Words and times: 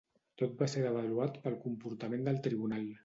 tot 0.41 0.53
va 0.61 0.67
ser 0.75 0.81
devaluat 0.85 1.37
pel 1.45 1.59
comportament 1.67 2.27
del 2.29 2.41
tribunal 2.49 2.91